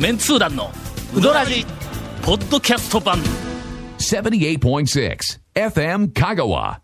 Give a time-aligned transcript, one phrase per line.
[0.00, 0.70] メンツー団の
[1.14, 1.66] ウドラジ
[2.22, 3.18] ポッドキャスト版。
[3.98, 5.18] 78.6
[5.54, 6.78] FM Kagawa.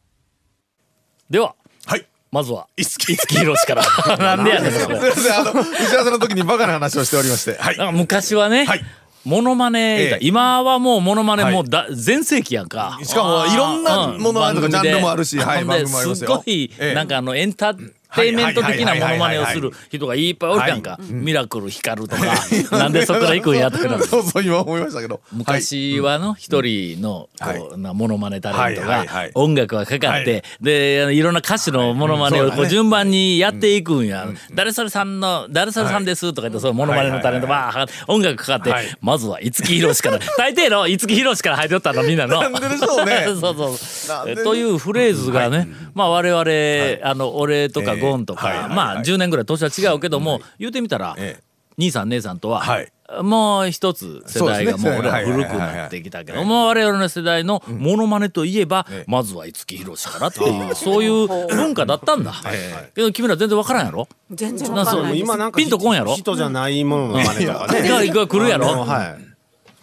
[1.30, 1.54] では
[1.86, 2.06] はい。
[2.30, 3.84] まずは五木ひろしから。
[4.36, 4.98] なんでやねんそれ。
[4.98, 7.56] すいません、あの、打ち合わせの時にバカな話をしておりまして。
[7.58, 7.78] はい。
[7.78, 8.84] なんか昔はね、はい。
[9.24, 10.18] モノマネ、ええ。
[10.20, 11.54] 今はもうモノマネはい。
[11.54, 13.00] もうだ全盛期やんか。
[13.02, 15.64] しかもいろんなものあるとかうんジャンルもあるしはい。
[15.64, 15.84] 番組で。
[15.84, 16.26] 番組もありますよ。
[16.26, 16.94] すごい、ええ。
[16.94, 20.90] なんかあのエンターテインメント的なモノマネをする人がいっぱいおるやんか。
[20.90, 21.12] はい。
[21.12, 22.22] ミラクル光るとか、
[22.76, 24.02] なんでそこから行くんやとか。
[24.02, 25.20] そうそう、今思いましたけど。
[25.32, 27.58] 昔はの一人のはい。
[27.58, 30.42] こうなモノマネタレントはいが音楽がかかってはい。
[30.60, 32.56] でいろんな歌手のモノマネをはい。
[32.56, 38.86] こう順番にやっていくんや「誰それさんの誰それさんです」とか言ってそのモノマネのタレントはいばー音楽かかってはい。
[39.00, 42.42] まずは五木ひろしから 大抵の五木ひろしから入っておったのみんなの。
[42.76, 51.42] そうそうというフレーズがねまあ我々あの俺とかええゴンとはいはいかまあ10年ぐらい年は違うけども言うてみたらええ。
[51.78, 52.90] 兄さん姉さんとははい。
[53.22, 59.10] もう一つ世代がもう俺ら古くなってきたけども我々の世代のモノマネといえばええ。
[59.10, 62.32] まずは五木ひろしからっていうそういう文化だったんだ。
[62.46, 64.08] えけど君ら全然わからんやろ？
[64.30, 65.22] 全然わかんないです。
[65.22, 66.14] 今なんかピンとこんやろ？
[66.14, 67.82] 人じゃないものの真似とかね。
[67.82, 68.86] 来るやろ？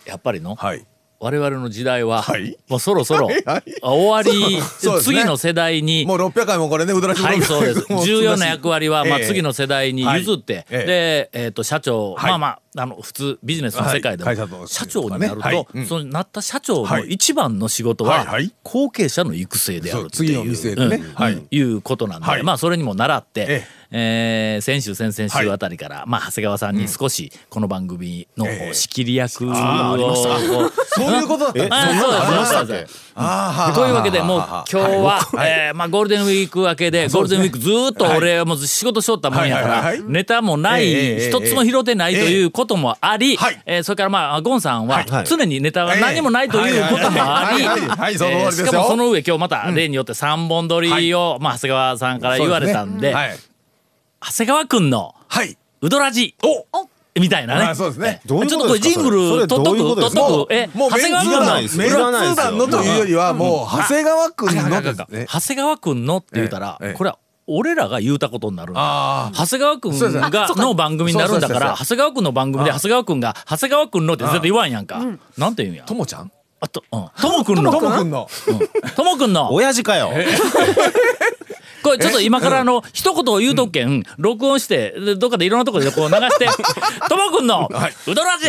[0.05, 0.55] やっぱりの？
[0.55, 0.85] はい。
[1.23, 2.57] 我々の時代ははい。
[2.67, 3.73] もうそろそろはいはい。
[3.81, 4.61] 終わりね。
[5.01, 6.05] 次の世代に。
[6.05, 7.85] もう600回もこれね、うどらしはい、そうです。
[8.03, 10.65] 重要な役割は、まあ、ええ次の世代に譲って、はい。
[10.71, 12.31] ええで、えっ、と、社長、はい。
[12.31, 15.67] まあまあ、あの、普通、ビジネスの世界でも、社長になると、はい。
[15.73, 15.85] うん。
[15.85, 17.05] そのなった社長のはい。
[17.07, 18.27] 一番の仕事は、
[18.63, 20.55] 後継者の育成であるっていう。
[20.57, 21.13] そうん。
[21.15, 21.41] はい。
[21.49, 22.43] いうことなんで、はい。
[22.43, 28.73] まあ、それにも習って、ええー先週、先々週あたりから、まあ、長谷川さんに少し、この番組のええ。
[28.73, 30.29] 仕切り役を、あーありました。
[30.29, 32.71] こうそういうことだった
[33.71, 35.49] んというわけでもう今日は、はい。
[35.67, 40.01] えーまあ、ゴールデンウィーク明けでゴールデンウィークずーっと俺はもう仕事しとったもんやからはいはいはい。
[40.01, 40.91] はいネタもないええ
[41.21, 43.61] ええ一つも拾ってないということもありはい。
[43.67, 45.25] えーそれからまあゴンさんははい。
[45.27, 47.51] 常にネタが何もないということもあ
[48.09, 48.17] りし
[48.63, 53.37] かもその上今日また例によって3本撮りをまあ長谷川さんから言われたんではい。
[54.25, 55.57] 長谷川君のはい。
[55.81, 56.87] ウドラジお。
[57.19, 57.65] みたいなね。
[57.65, 58.21] あそうですね。
[58.25, 60.53] ちょっことこれジングル取っとく取っとく。
[60.53, 63.05] えもう長谷川君のメンツー団のというよ。
[63.05, 64.63] りは、もう、長谷川くんの。
[64.63, 75.01] 長谷川君のって言うたら、これは俺らが言うたことになる長谷川君そうですねがの番組になるんだから長谷川君の番組で長谷川君が長谷川君のって絶対言わんやんか、
[75.37, 76.31] なんて言うんやともちゃん
[76.61, 78.29] あとうんとも君のともくんの。
[78.95, 80.11] とも君の親父かよ。
[81.83, 84.03] これちょっと今からあの一言を言うとっけん。
[84.17, 86.45] 録音してでどっかでいろんなところでこう流して
[87.09, 87.69] 「とも君の
[88.07, 88.47] うどらじ」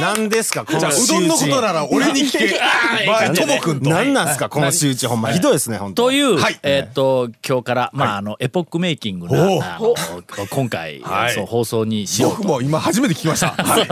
[0.00, 0.64] 何ですか？
[0.64, 2.54] こじゃあ、のうどんのことなら俺に聞け。
[3.06, 3.88] バイともくんと。
[3.90, 4.48] 何なんすか？
[4.48, 6.04] この仕打ちほんまひどいですね本当。
[6.04, 6.12] と。
[6.12, 6.58] いう、はい。
[6.62, 9.78] えーっと今日から、まああのエポックメイキングな、
[10.50, 11.34] 今回、はい。
[11.34, 12.36] そう放送にしようと。
[12.38, 13.48] 僕も今初めて聞きました。
[13.56, 13.86] はい。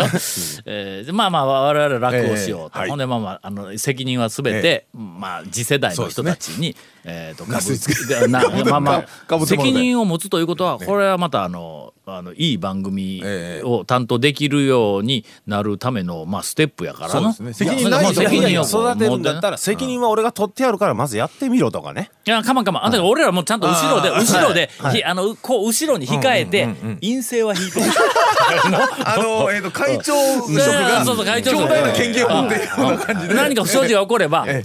[0.66, 17.52] えーでまあまあ我々楽をしようと、ほんでまあまああの責任はすべて、まあ次世代の人たちに、えー、となすりつけでな まあまあ責任を持つということはこれはまたあのあのいい番組ええを担当できるようになるためのまあステップやからね。
[17.52, 22.10] 責任ない責任を育てるんだった持ら責任は俺が取ってやるからまずやってみろとかね。
[22.26, 24.96] いやかまんかまんあだから俺らもちゃんと後ろで後ろで、はい。
[24.96, 26.68] ひあのこう後ろに控えて、
[27.00, 27.86] 陰性は引いてる。
[29.04, 33.34] あの、えっと、会長職が、強大な権限を持っているような感じで。
[33.34, 34.64] 何か不祥事が起これば、え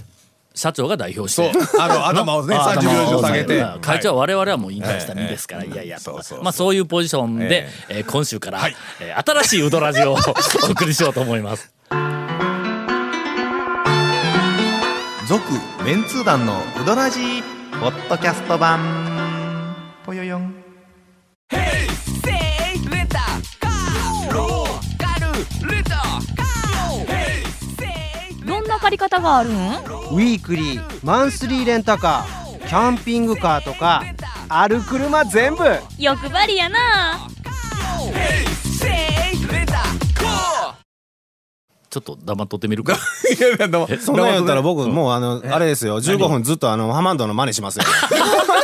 [0.58, 1.52] 社長が代表して。
[1.80, 3.64] あの、頭をね、あ30秒以上下げて。
[3.80, 6.00] 会長は我々はもう引退した身ですから、いやいや。
[6.00, 8.60] とまあそういうポジションで、えー今週から、
[9.00, 10.16] えー新しいウドラジオを
[10.68, 11.72] お送りしようと思います。
[15.28, 15.42] 続
[15.84, 17.42] メンツー団のウドラジー
[17.80, 18.80] ポッドキャスト版。
[20.04, 20.54] ぽよよん。
[28.46, 29.97] どんな借り方があるん？
[30.10, 34.02] ウィークリーマンスリーレンタカーキャンピングカーとか
[34.48, 35.64] ある車全部。
[35.98, 37.28] 欲張りやな。
[41.90, 42.94] ちょっと黙っとってみるか。
[43.38, 45.10] いやいやそんなんやったら僕も。
[45.10, 46.00] うあのあれですよ。
[46.00, 47.84] 15分ずっとあのハマンドの真似しますよ。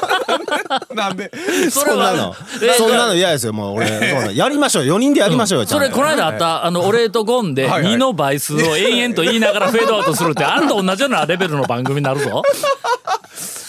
[0.94, 1.30] なんで、
[1.70, 2.34] それはそんなの。
[2.62, 3.86] えーそんなの嫌ですよもう俺
[4.34, 7.92] やりましょう4人でやりましょうよそれこの間あった、あの、俺とゴンではいはい。
[7.94, 12.42] 2の倍数を延々と言いながらフェードアウトするって、あんた同じようなレベルの番組になるぞ。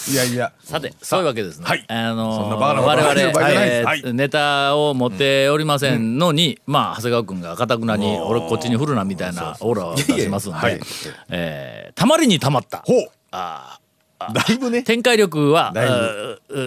[0.08, 0.52] いやいや。
[0.62, 1.64] さて、そういうわけですね。
[1.66, 1.84] はい。
[1.88, 4.02] あのー我々、はい。
[4.14, 10.80] ネタを持っておりませんのに、まあ、長谷川君がかたくなに、俺こっちに振るなみたいなオーラを出しますんで、はい。
[11.30, 13.08] えーたまりにたまった、ほう。
[13.32, 13.85] あー
[14.18, 14.82] だいぶね。
[14.82, 15.74] 展開力は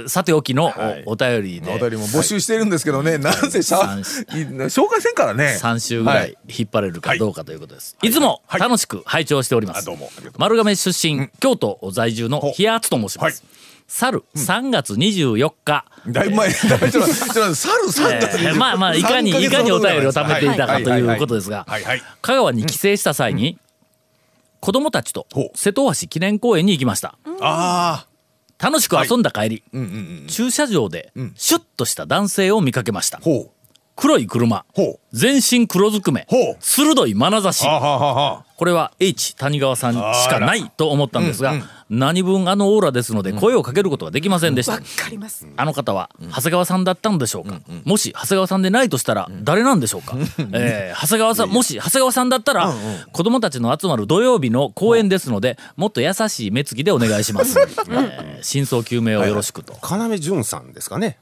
[0.08, 1.04] さておきのはい。
[1.06, 1.74] おお便りで。
[1.74, 5.58] お便りも募集してるんですけどね、なぜしゃ三紹介せんからね。
[5.60, 6.38] 3週ぐらはい。
[6.48, 7.98] 引っ張れるかどうかということです。
[8.02, 8.12] い。
[8.12, 8.62] つもはい。
[8.62, 9.90] 楽しく拝聴しております。
[10.38, 13.44] 丸亀出身、京都在住のほ冷圧と申します。
[13.44, 13.60] はい。
[13.88, 18.56] 去る3月24日、だいぶ前、だいぶちょっと、ちょっと、猿3月えー。
[18.56, 20.84] まあまあいかに3ヶ月いかにお便りを貯めていたかはい。
[20.84, 21.66] ということですが。
[22.22, 23.58] 香川に帰省した際に、
[24.60, 25.26] 子供たちと
[25.56, 27.18] 瀬戸大橋記念公園に行きました。
[27.42, 28.06] あ
[28.60, 29.90] 楽しく遊んだ帰り、あ、うんうん
[30.24, 30.28] うん。
[30.28, 33.20] 駐車場でんシュッとした男性を見かけました。
[33.20, 33.52] ほう。
[33.96, 35.00] 黒い車、ほう。
[35.12, 37.66] 全身黒ずくめほう、鋭い眼差し。
[37.66, 41.54] はあ、はこれは H 谷川さんしかないと思ったんですが、
[41.90, 45.48] 何分あのオーラですので声をかけることができませんでした、わかります。
[45.58, 50.16] あの方は長谷川さんだったんでしょうか、もし長谷川さんでないとしたら誰なんでしょうか、
[50.54, 52.74] えー長谷川さんもし長谷川さんだったら
[53.12, 61.20] 子供たちの集まる土曜日の公演ですのでもっと優しい目つきでお願いします、えー真相究明をよろしくと、要潤さんですかね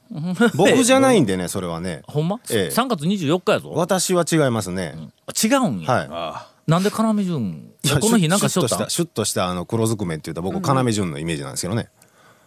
[0.56, 4.96] 僕じゃないんでねそれはねほんま、ええ ?3 月24日やぞ私は違いますね
[5.44, 11.90] 違うんや、はなんで要潤いこの日なんかしとっシュッとしたたシュッとしたあの黒ずくめって言ったら僕要潤のイメージなんですけどね。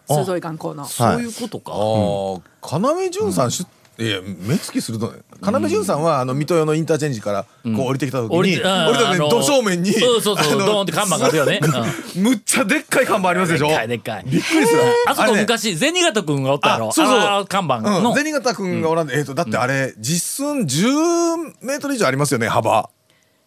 [0.07, 0.85] 鋭い眼光の。
[0.85, 7.43] そういうことか、ああ、要潤さんしゅ、いや、目つきすると、要潤さんは、あの、水戸用のインターチェンジから、
[7.77, 11.61] こう降りてきた時に、降りた時に、あのど正面に、そうそうそうドーンって看板があるよね。
[11.63, 13.69] う んむっちゃでっかい看板ありますでしょ？
[13.69, 14.25] でっかいでっかい。
[14.27, 14.83] びっくりする。
[15.07, 16.89] あそこ昔銭形君がおったやろ？
[16.89, 17.47] あそうそう。
[17.47, 22.91] 看板の、うん、銭形君がおらんで、えっ、と、だってあれ、実寸10メートル以上ありますよね、幅。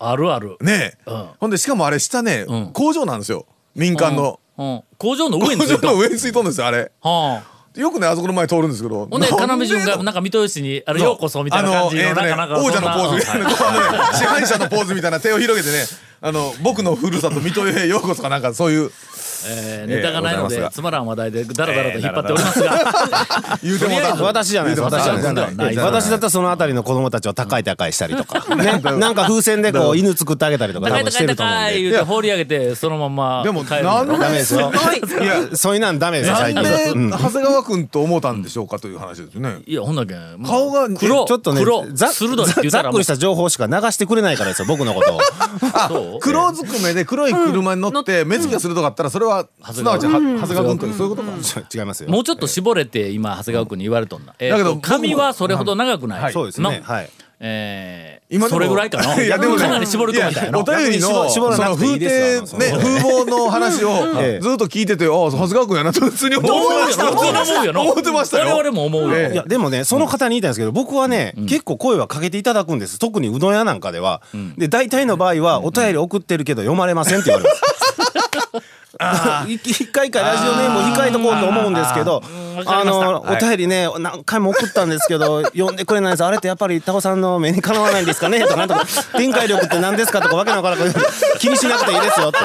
[0.09, 1.27] あるある、ねえ、うん。
[1.39, 2.71] ほんで、しかもあれ、下ね、うん。
[2.73, 3.45] 工場なんですよ。
[3.75, 4.39] 民間の。
[4.57, 4.65] うん。
[4.65, 4.83] うん。
[4.97, 6.91] 工場の上に工場の上についとんですよ、あれ。
[7.01, 7.53] はあ。
[7.79, 9.07] よくね、あそこの前通るんですけど。
[9.07, 11.17] ほんでなん要潤がなんか水戸市にあれよう。
[11.17, 13.15] こそみたいな感じのえーとねなんか王者のポーズ。
[13.15, 13.41] みたい。
[13.41, 15.85] な、そんあのね支配者のポーズみたいな手を広げてね、
[16.21, 18.91] あの、僕のふるさと、水戸へようこそかなんか、そういう、
[19.47, 23.59] えーネタがないのでつまらん話題でだらだらと引っ張っておりますが。
[23.63, 24.23] 言うても。
[24.23, 34.71] 私じゃないです私じゃない私だったらそのあたりの子供たちを高い高いしたりとか、 ね、なんか風船でこう犬作ってあげたりとか高い高い多分してると思うん高いで言うて放り上げてそのままでもダメですよ。
[35.21, 37.09] いや、そういうなんダメですよ最近、なんで、うん。
[37.09, 39.57] 長谷川君と思ったんでしょうかという話ですね。
[39.65, 40.43] いやほんだけん。
[40.43, 41.25] 顔が黒。
[41.25, 41.85] ちょっとね黒。
[41.93, 45.01] ざ鋭いっくりした情報しか流してくれないからですよ僕のこ
[45.89, 46.19] とを。
[46.19, 49.32] 黒ずくめで黒い車に乗って目つきが鋭かったらそれは
[49.73, 51.37] すなわちは長谷川君というそういうことか。
[51.73, 52.09] 違いますよ。
[52.09, 56.33] もうちょっと絞れて今長谷川君に言われとんな、えーとだけど髪はそれほど長くない、はい。
[56.33, 56.71] そうですの？
[56.71, 57.09] ねはい。
[57.45, 59.13] えー今それぐらいかな？
[59.21, 67.05] いやでもねかなり絞るとみたいなお便りの絞ら風いです景わね風貌の話をええずっと聞いててあ長谷川君やなと普通に思ってました。
[67.11, 67.81] 普通に思うよな。
[67.81, 68.45] 思ってましたよ。
[68.55, 69.33] 我々も思うよ、ええ。
[69.33, 72.97] いやでもねその方に言いたいんですけど僕はね、結構声はかけていただくんです。
[72.97, 74.21] 特にうどん屋なんかでは、
[74.57, 77.92] で大体の場合はお便り送ってるけど読まれませんって言われます
[79.47, 82.21] 一一回一回ラジオネームを控えとこうと思うんですけど
[82.67, 88.85] あのお便りね何回も送ったんですけど読んでくれないですあれってやっぱりタコさんの目にかなわないんですかねとかなんとか
[89.17, 90.99] 展開力って何ですかとかわけのわからなく
[91.39, 92.37] 気にしなくていいですよって。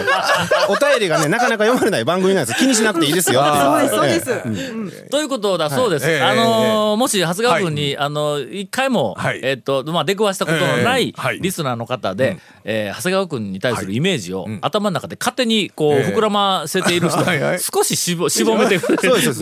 [0.69, 3.43] お便りがねなかなか読まれない番組なんです気にしなくていいですよ
[3.91, 4.51] そうです、そうええ。
[4.51, 5.11] です。
[5.11, 9.41] ということだそうです、ええあのーもし長谷川君に、あの一回も、はい。
[9.43, 14.59] えっとまあ出くわしたことのないリスナーの方で、えー長谷川君に対するイメージを、ん。
[14.63, 16.15] 頭の中で勝手にこう、ええ。
[16.15, 18.97] 膨らませている人、はいはい少ししぼ絞めてく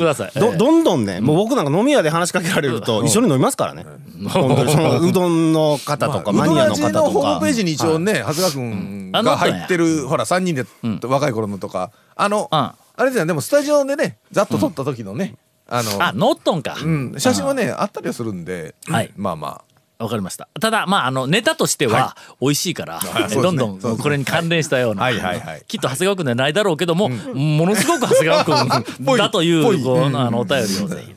[0.05, 0.33] ださい。
[0.39, 3.85] どどんどんね、もう僕なんか飲み屋で話しかけられると一緒に飲みますからね。
[4.29, 7.53] 本当にその うどんの方とかマニアの方うどらじのとかホームペー。
[7.53, 10.67] ジに一応ね、長谷川君が入ってる、ほら、3人で、
[11.07, 15.35] 若い頃のとか、あの、うんあれですよね、でもスタジオでね、ざっと撮った時のね、
[15.69, 16.77] あの、あノットンか。
[16.83, 19.61] うん、写真はね、あったりはするんで、はいまあま
[19.99, 20.49] わかりました。
[20.61, 31.17] ただ、まあ、あの、ネタとしては、美味しいから、そうですねどんどんこれに関連したような、はいはいはいきっと長谷川君ではないだろうけども、ものすごく長谷川君だという、こう、うんあの、お便りをぜひね。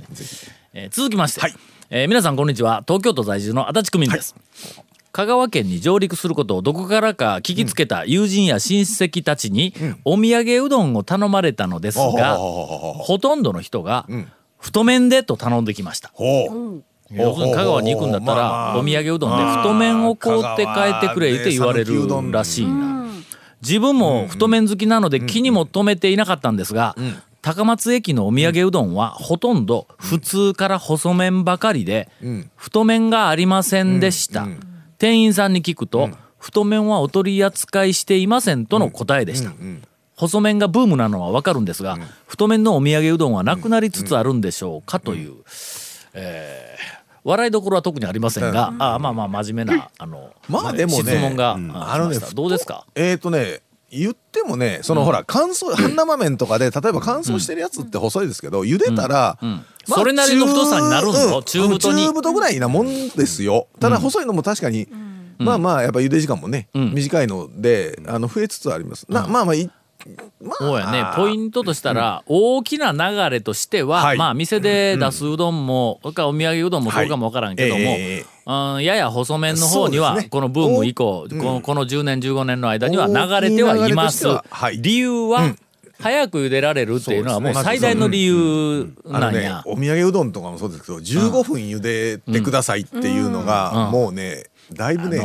[0.74, 1.56] えー続きまして、はい
[1.90, 2.84] えー皆さんこんにちは。
[2.88, 4.36] 東京都在住の足立区民です。
[5.12, 9.74] 香川県に上陸することをどこからか聞きつけた友人や親戚たちに
[10.06, 16.12] お土産うどんを頼まれたのですが、ほとんどの人がん太麺でと頼んできました。
[16.14, 16.84] ほう。
[17.12, 23.08] 要するに香川に行くんだったらお土産うどんで太麺を買うて帰ってくれって言われるらしいな。
[23.62, 26.96] 自分も太麺好きなので気にも留めていなかったんですが
[27.42, 32.50] 高松駅のお土産うどんはほとんど普通から細麺ばかりでん。
[32.56, 34.48] 太麺がありませんでした。
[34.98, 39.52] 店員さんに聞くと太麺はお取り扱いしていませんとの答えでした。
[40.16, 41.98] 細麺がブームなのはわかるんですが、
[42.28, 45.36] 太麺のお土産うどんはなくなりつつあるんでしょうかという、
[46.14, 51.72] えー笑いどころは特にありませんが、あまあまあ真面目なあの、まあでもね質問が、うん。
[51.76, 52.86] ああのねどうですか？
[52.96, 53.62] えっとね、
[53.92, 59.38] 言ってもねそのほら乾燥半生麺とかで例えば乾燥してるやつって細いですけど茹でたら、
[59.86, 61.40] それなりの太さになるんだう？
[61.40, 61.44] ん。
[61.44, 62.06] 中太に。
[62.06, 63.68] 中太ぐらいなもんですよ。
[63.80, 64.88] ただ細いのも確かに、
[65.40, 66.94] まあまあやっぱ茹で時間もね、ん。
[66.94, 69.70] 短いのであの増えつつあります、なまあまあい
[70.42, 70.56] まあ。
[70.58, 71.06] そうやね。
[71.16, 74.18] ポイントとしたら、大きな流れとしては、はい。
[74.18, 80.30] まあ店で出すうどんも、それからお土産うどんもそうかもわからんけども、はいええうん、やや細麺の方には、そうですね。
[80.30, 83.14] このブーム以降、このこの10年15年の間には流
[83.48, 84.28] れてはいます。
[84.28, 84.82] 大きい流れとしてははい。
[84.82, 85.56] 理由は、
[86.02, 89.44] 早く茹でられるっていうのはもう最大の理由あのねなん。
[89.44, 89.64] や。
[89.66, 95.20] お土産うどんとかもそうですけど15分茹でてくださいっていうのが、もうねだいぶね、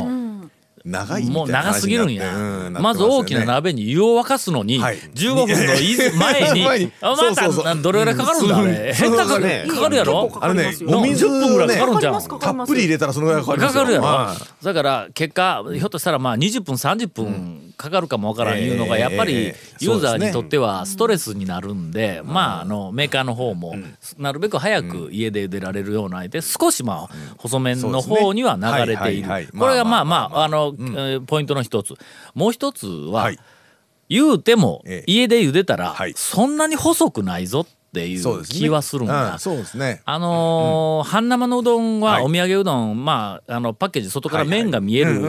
[0.84, 4.98] 長いもう長すぎるんや、うんまず大きな鍋に湯を沸かすのに、はい。
[5.14, 6.64] 15分のい 前に。
[6.64, 6.92] 前に。
[7.00, 7.64] あまそうそうそう。
[7.64, 8.66] たどれぐらいかかるんだあれ。
[8.66, 9.64] うん変なかかね。
[9.66, 10.30] かかるやろ？
[10.42, 12.20] あのねお水10分ぐらいかかるんじゃん。
[12.38, 13.80] たっぷり入れたらそのぐらいかかりますよ。
[13.80, 14.64] かかるやろ、はい。
[14.64, 23.74] だから結果ひょっとしたらまあ20分30分かかるかもわからんいうのがええやっぱりええユーザーにとってはストレスになるんで、まああのメーカーの方も
[24.18, 29.28] なるべく早く家で茹でられるようなで少しまあ細麺の方には流れている。
[29.58, 31.94] これがまあままあああの、えーポイントの一つ。
[32.34, 33.38] もう一つは、はい。
[34.08, 35.10] 言うてもええ。
[35.10, 36.12] 家で茹でたらはい。
[36.14, 37.72] そんなに細くないぞって
[38.02, 38.58] いそうですね。
[38.58, 39.38] う気はするんだうん。
[39.38, 40.02] そうですね。
[40.04, 45.20] あのー半生のうどんははいお土産うどん、まああのパッケージ外から麺が見える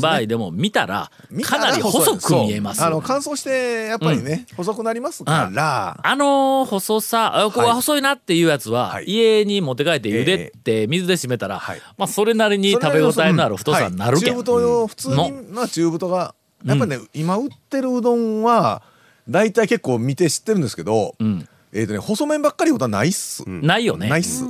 [0.00, 1.10] 場合でも見たら
[1.44, 2.82] からなり細く見えます。
[2.82, 9.04] あの乾燥してやっぱりね、細くなりますから、あの細さ、あここは細いなっていうやつは、はい。
[9.04, 11.80] 家に持って帰って茹でて水で締めたら、はい。
[11.96, 14.34] まあそれなりに食べ応えのある太さになるけん。
[14.34, 14.44] はい。
[14.44, 16.34] 中太の普通にまあ中太が
[16.64, 18.82] やっぱりね、今売ってるうどんは
[19.28, 24.08] 大体結構見て知ってるんですけど、んえっ、とね細麺ばっかりことはないっす、ないよね。
[24.08, 24.22] ないっ。
[24.22, 24.44] す、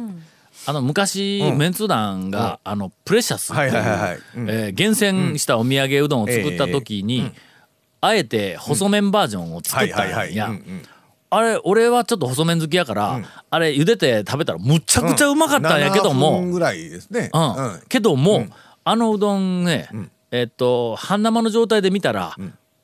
[0.67, 1.59] あの昔、うん。
[1.59, 7.33] メンツ団が、あのプレシャスって厳選したお土産うどんを作った時に、
[8.01, 9.97] あえて細麺バージョンを作ったんや。
[9.97, 10.51] はいはいはい。
[10.51, 10.83] うんうん
[11.31, 13.21] あれ俺はちょっと細麺好きやから、
[13.51, 17.55] あれ茹でて食べたらむちゃくちゃうまかったんやけど7も、分ぐらいですね、うん。
[17.55, 17.83] うん。
[17.87, 18.47] けども、
[18.83, 19.91] あのうどんね、
[20.31, 22.35] えっと半生の状態で見たら、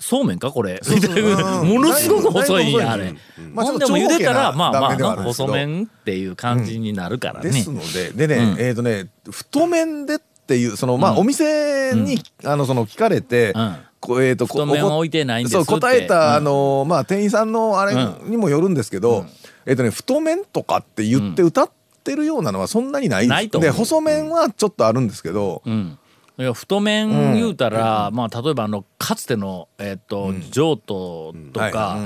[0.05, 0.83] そうめんかこれ。
[0.87, 1.65] みたいなう。
[1.65, 3.15] ん ものすごく細いんやあれ。
[3.55, 7.51] まあでも茹でたらまあまあ細麺っていう感じになるからね。
[7.51, 8.61] ですのででね、うん。
[8.61, 13.77] えっ、とね太麺でっていうそのまあ、お店に、あのその聞かれて、うん。
[13.99, 15.65] こうえー、とこ太麺は置いてないんですって。
[15.65, 16.35] そう答えた、うん。
[16.35, 17.97] あのまあ店員さんのあれ
[18.27, 19.25] にもよるんですけど、
[19.65, 21.71] えっ、とね太麺とかって言って歌っ
[22.05, 23.27] てるようなのはそんなにない。
[23.27, 23.29] う。
[23.59, 25.99] で細麺はちょっとあるんですけど、うん
[26.37, 31.97] いや太麺言うたら、まあ例えばあのかつてのえっ、と譲渡とか、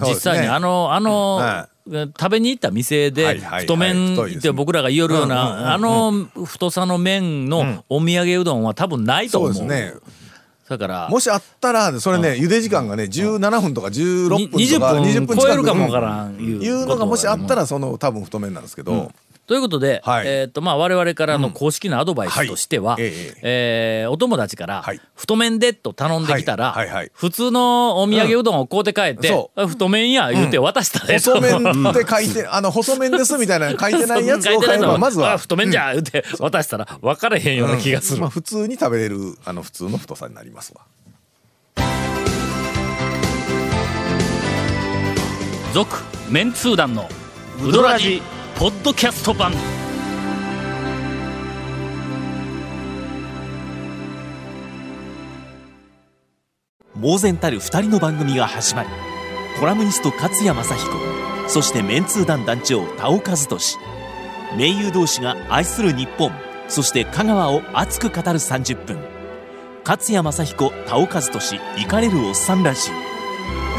[0.00, 6.12] 実際にあのあの、食べに行った店で太麺って僕らが言えるような、あの
[6.44, 9.54] 太さの麺のお土産うどんは多分ないと思う。
[9.54, 9.94] そうですね。
[10.68, 17.62] だからもしあったらそれね茹で時間がね17分とか16分と20か分20超えるかもわからんいうのがもしあったら。
[17.62, 19.12] らその多分太麺なんですけど、
[19.46, 20.26] ということで、はい。
[20.26, 24.06] えっ、とまあ我々からの公式なアドバイスとしては、はいええ。
[24.06, 25.00] ーお友達から、はい。
[25.14, 26.86] 太麺でと頼んできたら、はい。
[26.86, 26.96] はい。
[26.96, 27.10] はい。
[27.12, 35.34] 普通のお土産うどんを買うて帰って、そあ太麺や言うて渡したね、細麺って書いてあの細麺ですみたいなの書いてないやつを買えばまずは。
[35.34, 40.82] あ太麺じゃ言うて渡したら分からへんような気がする、まあ、普通に食べれるあの普通の太さになりますわ。
[45.74, 45.90] 続
[46.30, 47.08] メンツー団の
[47.60, 48.22] ウドラジ
[48.56, 49.52] ポッドキャスト版。
[56.94, 58.88] 猛然たる二人の番組が始まる
[59.58, 60.92] コラムニスト勝谷正彦
[61.48, 63.76] そしてメンツー団団長田尾和俊
[64.56, 66.30] 名優同士が愛する日本
[66.68, 68.98] そして香川を熱く語る30分。
[69.84, 72.88] 勝谷正彦田尾和俊イカれるおっさんラジ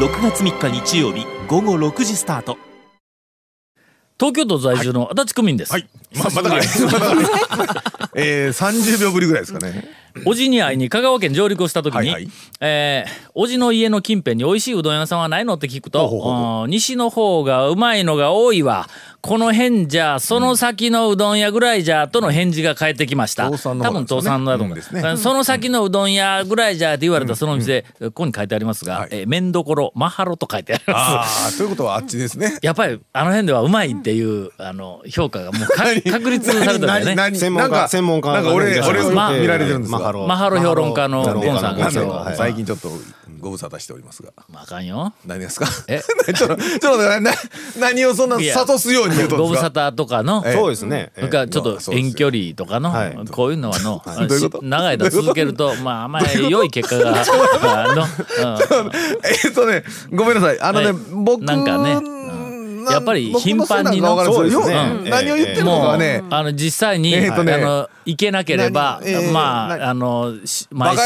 [0.00, 0.04] オ。
[0.04, 2.65] 6月3日日曜日午後6時スタート。
[4.18, 5.86] 東京都在住の足立区民です、はい。
[6.14, 6.60] ままだかい
[8.14, 9.84] えー、30秒ぶりぐらいですかね
[10.24, 12.28] おじに会いに香川県上陸をした時に、はいはい。
[12.60, 18.88] えーおじの家の近辺に美味しいうどん屋さんはないのって聞くとほうほうほうん西の方がうまいのが多いわ。
[19.20, 23.50] この辺じゃその先のうどん屋ぐらいじゃとの返事が返ってきました。
[23.50, 23.50] 多
[23.90, 25.16] 分倒産だと思う、うんですね。
[25.16, 29.08] その先のうどん屋ぐらいじゃって言われたその店、ここに書いてありますが、はい。
[29.10, 31.44] えー麺どころマハロと書いてあります。
[31.44, 32.56] ああということはあっちですね。
[32.62, 37.14] やっぱりあの辺ではうまいっていう、あの評価がもうか 確立されたんだよね。
[37.16, 37.36] 何？
[37.36, 42.34] 専門家専門家なんか俺俺をまあ見られてるんですがマハロマハロ評論家のゴンさんが。
[42.36, 42.90] 最近ちょっと
[43.40, 44.30] ご無沙汰しておりますが。
[44.48, 45.12] まああかんよ。
[45.26, 45.66] 何ですか？
[45.88, 46.00] え？
[46.34, 50.52] ちょっとちょっと何をそんな諭すように言うとんご無沙ですか汰とかのええ。
[50.54, 51.12] そうですね。
[51.14, 53.16] それからちょっと遠距離とかの、はい。
[53.30, 54.02] こういうのはの、
[54.62, 57.22] 長い間続けるとまああんまり良い結果が
[57.82, 58.90] あの、うん
[59.44, 59.82] えっとね
[60.12, 60.60] ごめんなさい。
[60.60, 60.96] あのね、はい。
[61.12, 62.00] 僕なんかね
[62.92, 64.74] やっぱり頻繁にのそうですね。
[65.00, 69.00] うん何を言ってるのかもう、はね、あの実際に、あの行けなければ、
[69.32, 71.02] まああのし毎週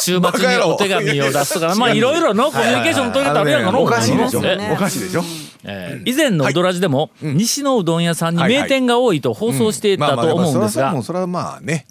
[0.00, 5.22] 週末にお手紙を出すとかまあいろいろのコミュニケーションの取り方あるやんかのおかしいでしょ、えおかしいでしょ。
[5.64, 11.86] えー以前のうどらじでも、西のうどん屋さんに名店が多いと放送していたと思うんですがそれはまあね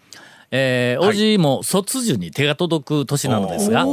[0.52, 3.86] えー、おじも卒樹に手が届く年なのですが、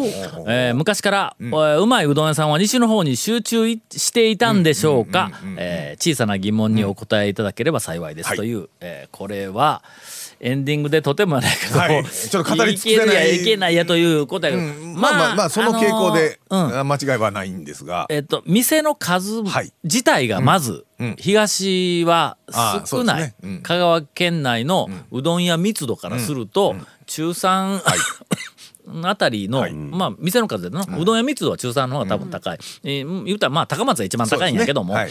[0.46, 5.30] えー昔から、えーうまいうどん屋さんは西の方に集中いしていたんでしょうか？
[5.58, 9.82] えー小さな疑問にお答えいただければ幸いですという、えーこれは
[10.40, 12.04] エンディングでとてもやないけど、はい。
[12.04, 13.40] ちょっと語り尽くせない。
[13.40, 14.62] いけないやということやけど、
[14.94, 16.88] まあまあまあその傾向で、あのーうん。
[16.88, 19.72] 間違いはないんですが、えっと、店の数はい。
[19.84, 21.08] 自体がまず、うん。
[21.08, 21.16] うん。
[21.18, 22.36] 東は
[22.86, 23.34] 少ない、ね。
[23.42, 23.62] うん。
[23.62, 26.76] 香川県内のうどん屋密度からすると、
[27.06, 27.82] 中3、
[29.02, 29.72] あたりの、はい。
[29.72, 35.00] まあ店の数での、うどん屋密度は中3の方が多分高い、えー言うたらまあ高松が一番高いんやけども、ね。
[35.00, 35.10] はい、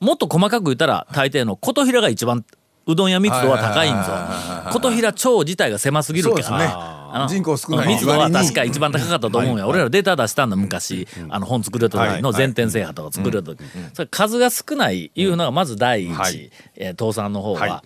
[0.00, 2.44] もっと細かく言ったら大抵の琴平が一番
[2.86, 4.72] うどん屋密度は高いんぞ。
[4.72, 6.58] 琴平町自体が狭すぎるけど。
[6.58, 6.96] ね。
[7.16, 13.58] あの人口少ない密度は確か一番高かったと思うよ、俺らデータ出したんだ昔、あの本作る時の全店制覇とか作る時、
[13.94, 16.50] それ数が少ないいうのがまず第一、
[16.98, 17.80] 倒産の方は、はい。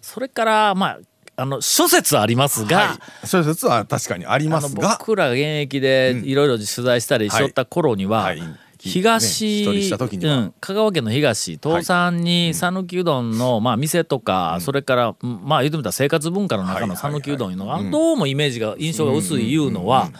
[0.00, 0.98] それからまあ
[1.38, 4.96] あの諸説ありますが、はい、そういう説は確かにありますが。
[4.98, 8.32] 僕らが現役でいろいろ取材したりしとった頃には、
[8.78, 9.64] 東、
[10.18, 20.10] ねうん、香川県の東東山に讃岐うどんの、まあ、店とか、それからうんまあ言ってみたら生活文化の中の讃岐うどんいうのが、どうもイメージが印象が薄いいうのは、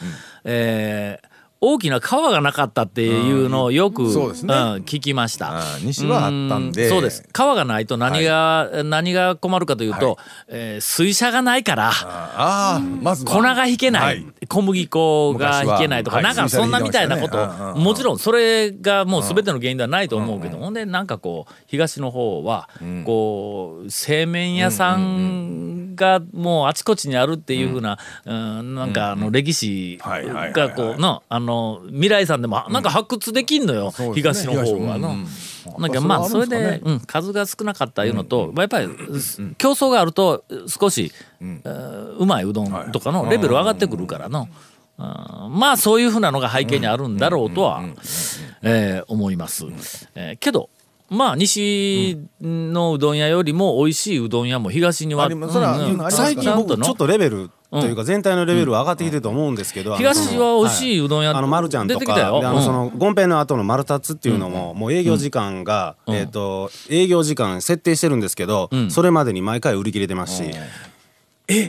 [0.45, 4.55] えー大きな川がなかったっていうのをよく、そうですね。
[4.55, 5.63] ん聞きました。
[5.83, 6.87] 西はあったんで。
[6.87, 7.27] うそうです。
[7.33, 13.33] 川がないと何が、何が困るかというと、えー水車がないからああまずは。
[13.33, 14.27] 粉が引けない、はい。
[14.49, 16.35] 小麦粉が引けないとか、昔は。
[16.35, 17.43] なんかそんなみたいなこと、ね。
[17.45, 22.69] うんうんうんもちろんそれがもう全ての原因ではないと思うけど、ほんでなんかこう東の方は、
[23.04, 25.86] こう製麺屋さんが
[26.32, 28.75] もうあちこちにあるっていうふうな、うん。
[28.75, 35.17] なんかあの歴史がこうのあの未来さんでもなんか発掘できんのよ、東の方はの。
[35.78, 38.89] なんかまあそれで、うん、数が少なかったいうのと、やっぱり
[39.59, 44.49] 競争があると少し、えーうまいうどんとかのレベル上がってくるからの、
[44.99, 45.59] うん。
[45.59, 47.82] まあそういうふうなのが背景にあるんだろうとは
[48.63, 49.65] えー思います。
[50.15, 50.71] えーけど
[51.08, 55.28] まあ西のうどん屋よりも美味しいうどん屋も東には、
[56.10, 68.90] 最近僕のちょっとレベルというか全体のレベルは上がってきてると思うんですけど、東は美味しいうどん屋あのマルちゃんとかあのそのゴンペイの後のマルタツっていうのももう営業時間がえっと営業時間設定してるんですけどん。
[68.90, 70.50] それまでに毎回売り切れてますし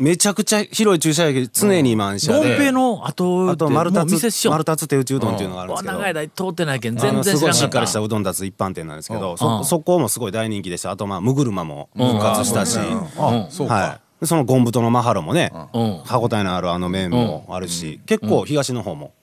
[0.01, 2.49] めちゃくちゃ広い駐車場常に満車で。
[2.49, 5.93] ゴンペの後あとマルもタツう店しようマルタツ手打ちうどんっていうのがあるんですけど。
[5.93, 9.37] 長い間通ってないけんあ全のすごいし然知らんかっっかりしたたうどん立つ一般店なんですけどうん。
[9.37, 10.89] そそこもすごい大人気でした。
[10.89, 12.79] あとまあムグルマも復活したし。
[13.17, 14.21] あそうか、はい。
[14.21, 16.01] でそのゴン太のマハロもねうん。
[16.05, 19.13] 歯応えのあるあの麺もあるし結構東の方も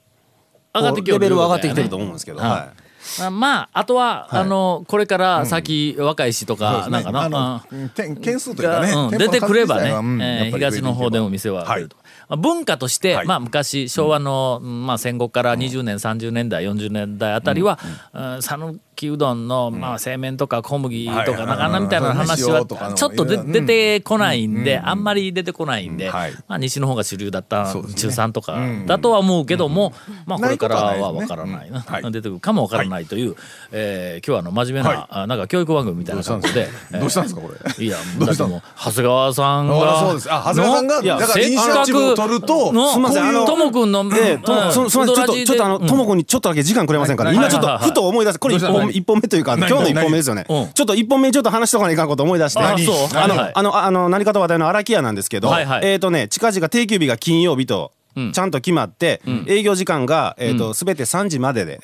[0.72, 2.84] 上がってきよるレベルは上がってきてると思うんですけどはいはい
[3.20, 6.90] あまああとは、あのこれから先、若いしとか、ね。
[6.90, 7.88] なんかな、うん。
[7.90, 9.10] 点件数というかね、がうん。
[9.18, 11.96] 出てくればね、うんえー東の方でも店ははい出ると、
[12.28, 13.26] まあ文化として、はい。
[13.26, 17.78] まあ、昔昭和の、まあ、戦後から20年、30年代40年代あたりは
[18.12, 22.52] うん讃岐、うどんの、まあ、製麺とか小麦とか、なかなみたいな話うん。
[22.52, 23.52] はちょっとでうん。
[23.52, 26.32] 出てこないんで、あんまり出てこないんで、はい。
[26.48, 29.92] まあ、西の方が主流だった、中3とかだとは思うけども、
[30.26, 33.36] まあ、これからは分からないな、出てくるかも分からないという、
[33.72, 36.68] えー今日はあの真面目な、はなんか教育番組みたいな感じで。
[36.92, 37.84] どうしたんですかこれ？
[37.84, 40.00] いや、だってもう、長谷川さんあが。
[40.00, 40.32] そうです。
[40.32, 50.44] あ長谷川さんがのいやだからイニシアチブを取るとのすいませんともくんの、ええとそすみませんちょっとちょっとあのともくんにちょっとだけ時間くれませんか今ちょっとふと思い出してこれ本一本目というか今日の一本目ですよね。
[50.48, 50.68] うん。
[50.72, 52.60] ちょっと一本目にちょっと話しとかないかんこと思い出して。
[52.60, 53.52] あのはいはい。
[53.54, 61.80] あのあの何かと話題の荒木屋なんですけどはいはいえっとね近々定休日が金曜日とんちゃんと決まって営業時間がえっと全て3時までで。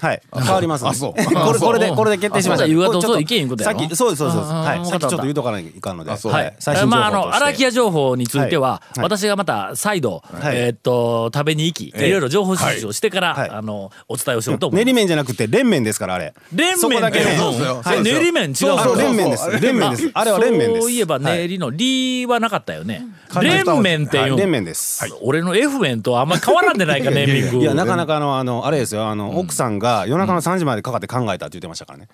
[0.00, 0.22] はい。
[0.32, 1.12] 変わりますんであそう。
[1.24, 2.66] これこれでこれで決定しました。
[2.66, 3.78] 夕方と行けんいうことやろ。
[3.78, 4.38] さっきそうですそうです。
[4.38, 4.86] そうですああはい。
[4.86, 6.10] さっきちょっと言うとかないといかんので。
[6.10, 6.32] あそう。
[6.32, 6.54] はい。
[6.58, 9.00] 最まあ、あの、荒木屋情報については、はい。
[9.02, 10.56] 私がまた再度、はい。
[10.56, 13.50] えーっと、食べに行き、いろいろ情報収集をしてから、はい。
[13.50, 14.84] あの、お伝えをしようと思います。
[14.84, 16.34] 練り麺じゃなくて連麺ですからあれ。
[16.54, 19.60] 連そこだけ練り麺違うそう麺です。
[19.60, 20.10] 連麺です。
[20.14, 20.82] あれは連麺です。
[20.82, 21.38] そういえばはい。
[21.38, 23.06] 練りの「り」はなかったよね。
[23.28, 23.46] はい。
[23.46, 25.04] 連麺っていう、麺です。
[25.22, 27.56] 俺俺の F 面とあんまり変わらんでないかネーミング。
[27.58, 29.06] いやなかなかあのあのあれですよ。
[29.06, 32.08] あの、奥さんが夜中の3時までかかって考えたって言ってましたからね、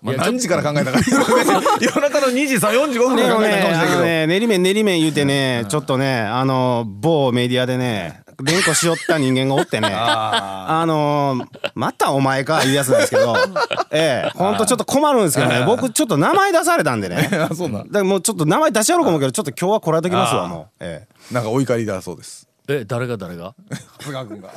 [0.00, 1.00] まあ、何時から考えたか
[1.80, 9.88] 夜中の2時さ45分から考えたかもしれないけど、ね練り麺練り麺言うてね、ちょっとねあの某メディアでね連呼しよった人間がおってね。
[9.94, 13.36] あのまたお前かいうやつなんですけど。
[13.90, 15.64] ええほんとちょっと困るんですけどね。
[15.66, 17.30] 僕ちょっと名前出されたんでね。
[17.50, 17.86] あ そうなん。
[17.86, 20.84] だからもうちょっと名前出しやろうかもけどちょっと今日はこらえときますわもう。
[20.84, 21.34] ええ。
[21.34, 22.48] なんかお怒りだそうです。
[22.68, 23.54] え誰が誰が？
[23.98, 24.48] 長谷川君が。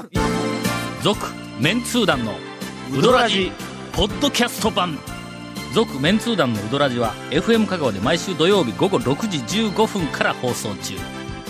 [1.03, 1.27] 続
[1.59, 2.33] メンツー団の
[2.93, 3.51] ウドラジ。
[3.91, 4.97] ポッドキャスト版。
[5.73, 10.95] 続メンツー団のウドラジは FM 香川で毎週土曜日午後6時15分から放送中